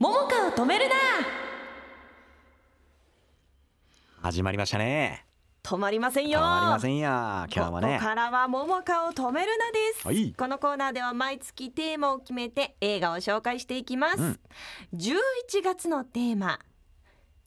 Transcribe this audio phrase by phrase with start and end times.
[0.00, 0.94] 桃香を止めるな。
[4.22, 5.26] 始まりましたね。
[5.64, 6.38] 止まりませんよ。
[6.38, 7.48] 止まりませんや。
[7.52, 7.94] 今日もね。
[7.94, 10.32] ここからは桃香を止めるなです、はい。
[10.38, 14.40] このコーナーでは毎月テーマを決めて映画を紹介していきます、うん。
[14.94, 15.16] 11
[15.64, 16.60] 月のテーマ。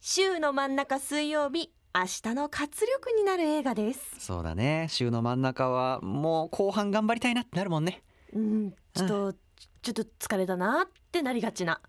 [0.02, 4.02] 週の真ん中水曜日明日の活力になる映画です。
[4.20, 4.88] そうだね。
[4.90, 8.04] 週の真ん中はもう後半頑張りたいなってなるもんね。
[8.34, 8.72] うん。
[8.94, 11.80] ちょっと、ちょっと疲れたなってなりがちな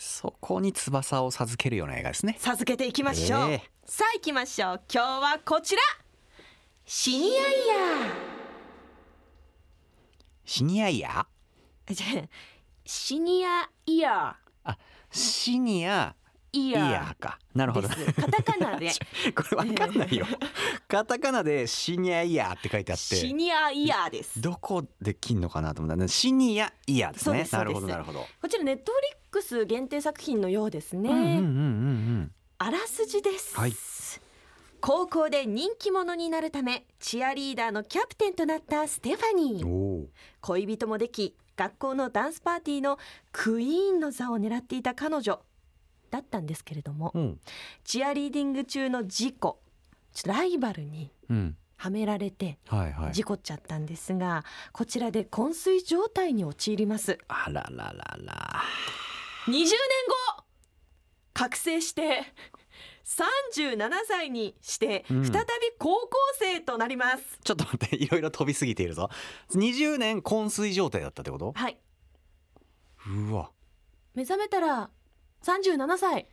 [0.00, 2.36] そこに翼を授けるような映画ですね。
[2.38, 3.62] 授けていきましょう、ええ。
[3.84, 4.80] さあ行きましょう。
[4.88, 5.82] 今日はこちら。
[6.86, 7.34] シニアイヤ
[10.44, 11.94] シニアイヤー？
[11.94, 12.28] じゃあ
[12.84, 14.36] シニアイヤ
[15.10, 16.18] シニアー。
[16.52, 17.38] イイヤーか。
[17.54, 17.88] なるほど。
[17.88, 18.90] カタカナで。
[19.34, 20.26] これわかんないよ。
[20.86, 24.40] カタカナでシニアイヤーって書いてあっシてニアイヤーです。
[24.40, 26.00] どこで切んのかなと思った。
[26.00, 27.46] らシニアイヤーですね。
[27.52, 28.26] なるほどなるほど。
[28.40, 31.10] こちらネットフリックス限定作品のようですね、
[32.58, 33.72] あらすじです、はい。
[34.80, 40.06] 高校で人気者になるためチアリーダーのキャプテンとなったステファニー。
[40.40, 42.98] 恋人もでき学校のダンスパーティーの
[43.30, 45.40] クイーンの座を狙っていた彼女
[46.10, 47.40] だったんですけれどもうん。
[47.84, 49.60] チアリーディング中の事故
[50.26, 51.56] ライバルにうん。
[51.76, 52.58] はめられて
[53.12, 57.18] 事故っちゃったんですがこちらで昏睡状態に陥ります。
[57.28, 58.62] あらららら
[59.48, 59.70] 20年
[60.36, 60.44] 後。
[61.34, 62.24] 覚醒して
[63.04, 65.24] 37歳にしてうん。
[65.24, 65.46] 再び
[65.78, 69.08] 高校生となります、ちょっと待っていろいろ飛びすぎているぞ。
[69.52, 71.52] 20年昏睡状態だったってこと？
[71.52, 71.78] はい。
[73.30, 73.52] うわ。
[74.14, 74.90] 目覚めたら
[75.44, 76.28] 37歳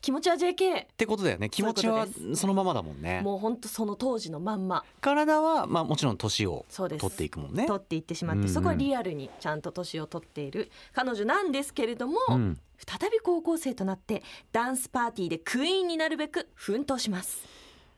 [0.00, 1.50] 気持ちは JK ってことだよね。
[1.50, 3.22] 気持ちはそのままだもんね。
[3.22, 4.84] もうほんとその当時のまんま。
[5.00, 7.66] 体はまあもちろん年を取っていくもんね。
[7.66, 8.54] 取っていってしまって、うんうん。
[8.54, 12.58] そこはリアルにちゃんと年を取っている彼女なんですけれども、うん。
[12.86, 14.22] 再び高校生となって
[14.52, 17.44] ダンスパーティーでクイーンになるべく奮闘します。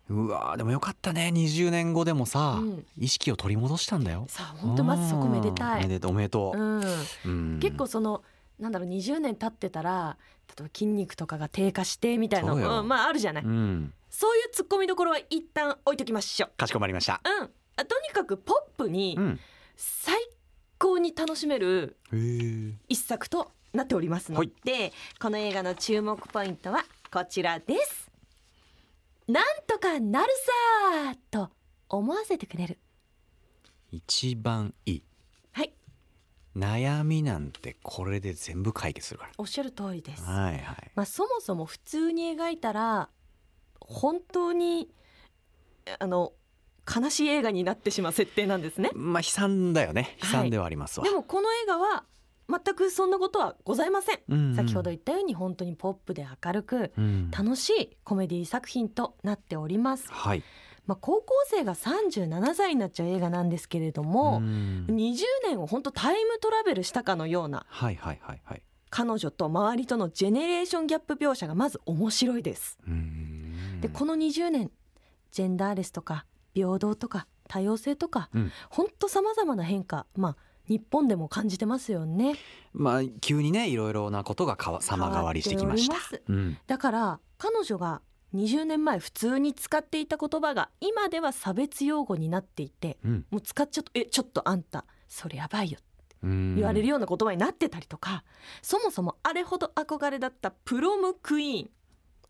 [0.09, 1.31] うわーでもよかったね。
[1.35, 2.87] 20年後でもさ、うん。
[2.97, 4.25] 意識を取り戻したんだよ。
[4.29, 6.01] さあ本当まずそこめでたい、おめで
[6.31, 6.83] とう、うん、
[7.27, 7.59] うん。
[7.61, 8.23] 結構その
[8.59, 10.17] なんだろう20年経ってたら
[10.49, 13.93] 例えば筋肉とかが低下してみたいなそうんまああるじゃない、うん。
[14.11, 16.51] そういうツッコミどころは一旦置いときましょう。
[16.57, 17.21] かしこまりました。
[17.25, 17.51] うん。
[17.77, 19.41] あとにかくポップにうん。
[19.77, 20.17] 最
[20.79, 21.97] 高に楽しめる
[22.89, 28.11] 一作となっておりますので、この映画の注目ポイントはこちらです。
[29.29, 30.29] なんとかなる
[31.05, 31.51] さーと
[31.89, 32.79] 思わせてくれる。
[33.93, 35.03] 一番いい
[36.59, 40.27] 悩みなんてこれで全部解決するかおっしゃる通りです。
[40.27, 40.91] らはいはい。
[40.95, 43.09] まあ、そもそも普通に描いたら
[43.81, 44.91] 本当に
[45.99, 46.33] あの
[46.89, 48.91] 悲しい映画になってしまう設定なんですね。
[48.95, 50.17] まあ悲惨だよね。
[50.23, 52.05] 悲惨ではありますわ、でもこの映画は
[52.49, 54.39] 全くそんなことはございません、うん。
[54.51, 57.31] うん先ほど言ったように本当にポップで明るくうん。
[57.31, 60.43] 楽しいコメディ作品となっております、はい
[60.89, 64.87] まあ、高校生が37歳になっちゃう映画なんですけれども、うん。
[64.89, 68.63] 20年を本当タイムトラベルしたかのようなはいはいはいはい。
[68.89, 72.79] 彼女と周りとのジェネレーションギャップ描写がまず面白いです。
[72.89, 73.83] うん。
[73.83, 74.71] でこの20年
[75.31, 78.53] ジェンダーレスとか平等とか多様性とかうん。
[78.71, 80.37] ほんとさまざまな変化まあ
[80.69, 82.37] 日本でも感じてますよね。
[82.73, 85.97] まあ急にねいろいろなことが様変わりしてきました。
[86.29, 86.57] うん。
[86.67, 88.01] だから彼女が
[88.35, 93.27] 20年前普通に使っていた言葉が今では差別用語になっていてうん。
[93.31, 95.79] もう使っちゃうと「えちょっとあんたそれやばいよ」
[96.23, 96.55] うん。
[96.57, 98.25] 言われるような言葉になってたりとか、
[98.61, 101.71] そもそもあれほど憧れだったプロムクイーン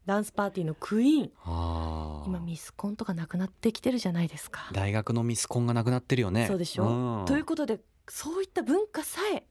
[0.06, 4.68] ダンスパーティーのクイーン今ミスコンとかなくなってきてるじゃないですか。
[4.72, 6.46] 大学のミスコンがなくなってるよね。
[6.46, 7.22] そうでしょ？
[7.22, 7.26] ん。
[7.26, 9.46] ということでそういった文化さえ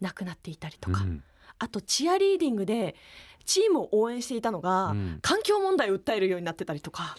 [0.00, 1.22] なくなっていたりとか、うん
[1.60, 2.96] あとチアリーディングで
[3.44, 5.18] チームを応援していたのが、うん。
[5.22, 7.16] 環境問題を訴えるようになってたりとか。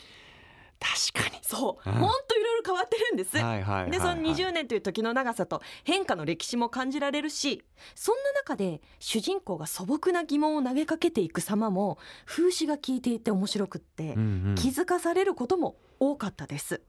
[1.14, 1.40] 確かに。
[1.44, 1.94] そう、うん。
[1.94, 3.38] ほんといろいろ変わってるんです。
[3.38, 3.92] はいはいはいはい。
[3.92, 7.64] でその20年という時の長さと変化の歴史も感じられるし
[7.94, 14.56] そんな中で主人公が素朴な疑問を投げかけていく様も風刺が効いていて面白くって、うんうん。
[14.56, 16.82] 気づかされることも多かったです。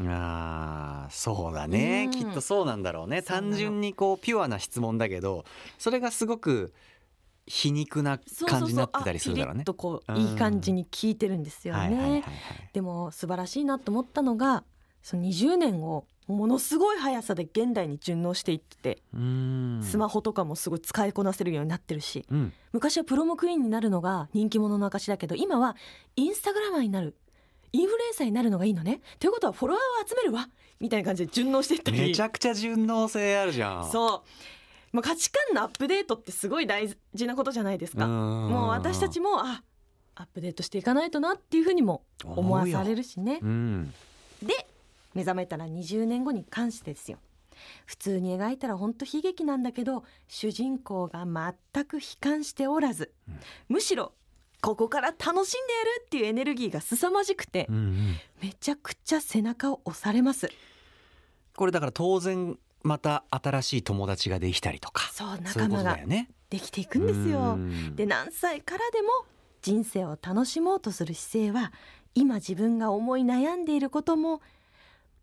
[0.00, 2.10] あーそうだね、うん。
[2.10, 3.22] きっとそうなんだろうね。
[3.22, 5.44] 単純にこうピュアな質問だけど
[5.78, 6.72] それがすごく
[7.46, 9.60] 皮肉なそうそうそう感じになってたりするだろうね。
[9.60, 12.24] あピリッとこういい感じに効いてるんですよね。
[12.72, 14.64] でも素晴らしいなと思ったのが
[15.02, 22.52] その20年をものすごい速さで現代に順応していってスマホとかもすごい使いこなせるようになってるしうん。
[22.72, 25.76] 昔はプロモクイーンになるのが人気者の証だけど今は
[26.16, 27.14] インスタグラマーになる
[27.74, 29.00] インフルエンサーになるのがいいのね。
[29.18, 30.48] ということはフォロワーを集めるわ。
[30.78, 31.98] みたいな感じで順応していったり。
[31.98, 33.90] めちゃくちゃ順応性あるじゃん。
[33.90, 34.22] そう。
[34.92, 38.06] まあ、価値観のアップデートってすごい大事なことじゃないですか。
[38.06, 39.64] ももう私たちもあ
[40.14, 43.40] アップデートしていかないとなっていうふうにも思わされるしね。
[43.42, 43.92] うん。
[44.40, 44.68] で
[45.12, 47.18] 目覚めたら20年後に関してですよ。
[47.86, 53.40] 普通に描いたら本当悲劇なんだけど主人公が全く悲観しておらず、うん。
[53.68, 54.12] むしろ
[54.64, 58.16] ここから楽しんでやるっていうエネルギーが凄まじくて、うんうん。
[58.42, 60.48] めちゃくちゃ背中を押されます。
[61.54, 65.98] これだから当然また新しい友達ができたりとかそう仲間が
[66.50, 67.40] できていくんですよ。
[67.40, 67.94] うん。
[67.94, 69.08] で何歳からでも
[69.60, 71.72] 人生を楽しもうとする姿勢は
[72.14, 74.40] 今自分が思い悩んでいることも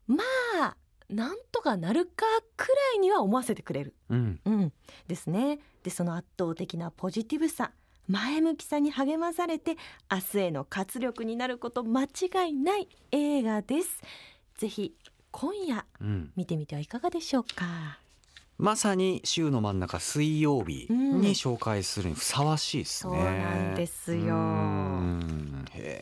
[0.06, 0.24] ま
[0.60, 0.76] あ
[1.10, 4.40] なんとかなるかくらいには思わせてくれる、うん。
[4.46, 4.74] うん、
[5.08, 5.60] ですね。
[5.82, 7.72] でその圧倒的なポジティブさ
[8.07, 9.77] 前向きさに励まされて
[10.12, 14.01] 明日への活力になること間違いない映画です。
[14.57, 14.95] ぜひ
[15.31, 16.31] 今夜うん。
[16.36, 18.00] 見てみてはいかがでしょうか。
[18.57, 24.36] まさに週の真ん中水曜日に紹介するにふさわしいですね、そうなんですよ。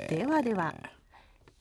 [0.10, 0.75] ではでは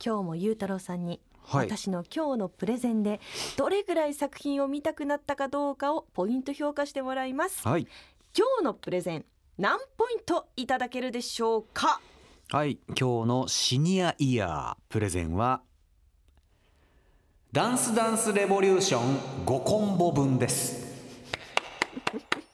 [0.05, 1.67] 今日もゆうたろうさんにはい。
[1.67, 3.21] 私の今日のプレゼンで
[3.57, 7.67] どれぐらい作品を見たくなったかどうかをポイント評価してもらいます。
[7.67, 7.87] はい。
[8.37, 9.25] 今日のプレゼン
[9.59, 12.01] 何ポイントいただけるでしょうか？
[12.53, 15.63] はい今日のシニアイヤープレゼンは
[17.51, 20.87] ダンスダンスレボリューション5コンボ分です。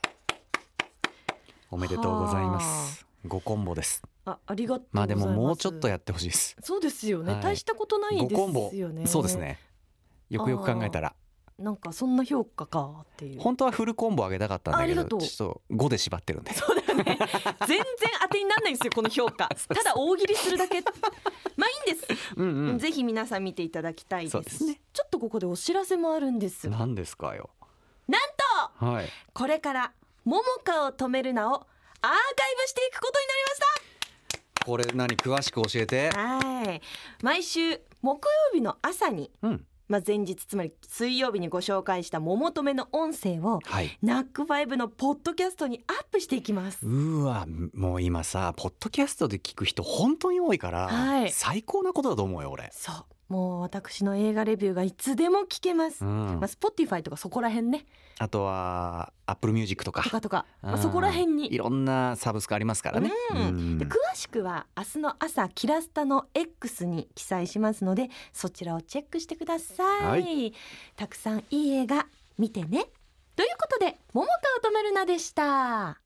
[1.71, 3.07] おめでとうございます。
[3.27, 4.03] 5コンボです。
[4.25, 6.57] あありがとうごまあでももうちょっとやってほしいです。
[6.63, 9.59] そうですよね、はい大したことない5でコンボすよねそうですね。
[10.31, 11.15] よくよく考えたら
[11.59, 13.05] なんかそんな評価か？
[13.05, 13.41] っていう。
[13.41, 16.53] 本当はフルコンボ上げたかったんだけどちょっと5で縛ってるんで。
[16.53, 17.05] そうだよね。
[17.67, 17.87] 全然
[18.23, 19.49] 当てにならないんですよこの評価。
[19.49, 20.81] ただ大喜利するだけ。
[21.57, 22.33] まあいいんです。
[22.37, 22.79] うんうん。
[22.79, 24.41] ぜひ皆さん見ていただきたいです。
[24.41, 24.81] ですね。
[24.93, 26.69] ちょっとここでお知らせもあるんです。
[26.69, 27.51] なん何ですかよ。
[28.79, 29.09] とはい。
[29.33, 29.93] これから
[30.25, 32.13] 桃花を止めるなをアーカイ
[32.57, 33.25] ブしていくことに
[34.65, 36.09] これ何詳しく教えて。
[36.09, 36.83] なりましたはい。
[37.23, 43.99] 毎週木曜日の朝に、うんまあ、前日つまり水曜日にご紹介した桃止めの音声をはい。
[44.03, 46.87] ナックファイブのポッドキャストにアップしていきます。
[46.87, 51.31] うーわもう今さポッドキャストで聞く人本当に多いから、はい。
[51.31, 56.27] 最高なことだと思うよ俺、そうもう私の映画レビューがいつでも聞けます、うん。
[56.27, 57.87] まあ、Spotify とかそこら辺ね。
[58.19, 60.03] あとは Apple Music とか。
[60.03, 61.53] とかとか、まあ、うんそこら辺に。
[61.53, 63.39] いろんなサブスクありますからね、うん。
[63.39, 63.79] うん。
[63.79, 70.53] で詳しくは明日の朝キラスタの X に記載しますのでそちらをチェックしてください、はい。
[70.97, 72.07] たくさんいい映画
[72.39, 72.87] 見てね。
[73.37, 76.04] ということで「桃花を止めるな」でした